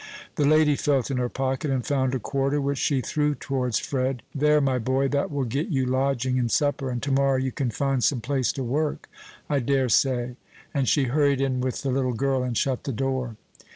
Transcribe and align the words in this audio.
The 0.33 0.47
lady 0.47 0.75
felt 0.75 1.11
in 1.11 1.17
her 1.17 1.29
pocket 1.29 1.69
and 1.69 1.85
found 1.85 2.15
a 2.15 2.19
quarter, 2.19 2.59
which 2.59 2.79
she 2.79 3.01
threw 3.01 3.35
towards 3.35 3.77
Fred. 3.77 4.23
"There, 4.33 4.59
my 4.59 4.79
boy, 4.79 5.09
that 5.09 5.29
will 5.29 5.43
get 5.43 5.67
you 5.67 5.85
lodging 5.85 6.39
and 6.39 6.49
supper, 6.49 6.89
and 6.89 7.03
to 7.03 7.11
morrow 7.11 7.37
you 7.37 7.51
can 7.51 7.69
find 7.69 8.03
some 8.03 8.19
place 8.19 8.51
to 8.53 8.63
work, 8.63 9.07
I 9.47 9.59
dare 9.59 9.89
say;" 9.89 10.37
and 10.73 10.89
she 10.89 11.03
hurried 11.03 11.39
in 11.39 11.61
with 11.61 11.83
the 11.83 11.91
little 11.91 12.13
girl, 12.13 12.41
and 12.41 12.57
shut 12.57 12.85
the 12.85 12.91
door. 12.91 13.35